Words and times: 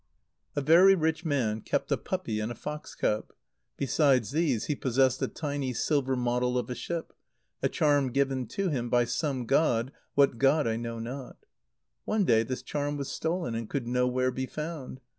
_A 0.55 0.61
very 0.61 0.95
rich 0.95 1.25
man 1.25 1.61
kept 1.61 1.91
a 1.91 1.95
puppy 1.95 2.39
and 2.39 2.51
a 2.51 2.55
fox 2.55 2.95
cub. 2.95 3.31
Besides 3.77 4.31
these 4.31 4.65
he 4.65 4.75
possessed 4.75 5.21
a 5.21 5.27
tiny 5.27 5.73
silver 5.73 6.15
model 6.15 6.57
of 6.57 6.71
a 6.71 6.73
ship, 6.73 7.13
a 7.61 7.69
charm 7.69 8.11
given 8.11 8.47
to 8.47 8.69
him 8.69 8.89
by 8.89 9.05
some 9.05 9.45
god, 9.45 9.91
what 10.15 10.39
god 10.39 10.65
I 10.65 10.75
know 10.75 10.97
not. 10.97 11.45
One 12.05 12.25
day 12.25 12.41
this 12.41 12.63
charm 12.63 12.97
was 12.97 13.11
stolen, 13.11 13.53
and 13.53 13.69
could 13.69 13.85
nowhere 13.85 14.31
be 14.31 14.47
found. 14.47 15.01